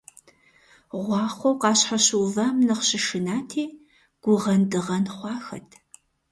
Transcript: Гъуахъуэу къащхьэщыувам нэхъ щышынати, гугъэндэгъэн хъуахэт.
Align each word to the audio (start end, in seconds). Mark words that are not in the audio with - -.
Гъуахъуэу 1.01 1.59
къащхьэщыувам 1.61 2.55
нэхъ 2.67 2.83
щышынати, 2.87 3.63
гугъэндэгъэн 4.23 5.05
хъуахэт. 5.15 5.69